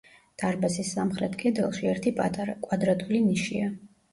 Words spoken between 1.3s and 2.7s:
კედელში ერთი პატარა,